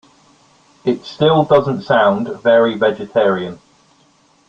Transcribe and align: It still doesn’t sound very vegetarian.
It 0.83 1.05
still 1.05 1.43
doesn’t 1.45 1.83
sound 1.83 2.27
very 2.41 2.75
vegetarian. 2.75 3.59